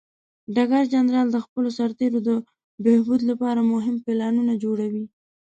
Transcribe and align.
ډګر 0.55 0.83
جنرال 0.93 1.27
د 1.31 1.37
خپلو 1.45 1.69
سرتیرو 1.77 2.19
د 2.27 2.29
بهبود 2.85 3.21
لپاره 3.29 3.61
مهم 3.73 3.95
پلانونه 4.05 4.53
جوړوي. 4.63 5.05